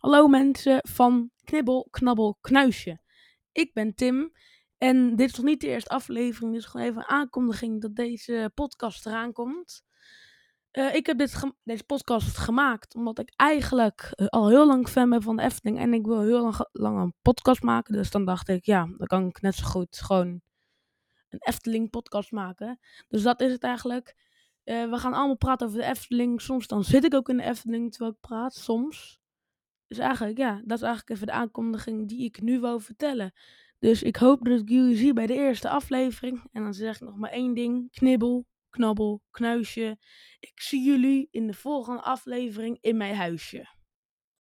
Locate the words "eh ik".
10.70-11.06